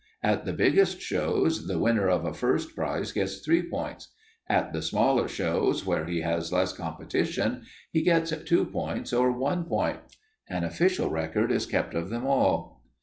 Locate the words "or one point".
9.13-9.99